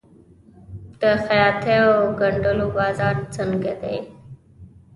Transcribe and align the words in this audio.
د 1.01 1.01
خیاطۍ 1.25 1.75
او 1.91 2.01
ګنډلو 2.19 2.67
بازار 2.77 3.15
څنګه 3.35 3.71
دی؟ 3.81 3.97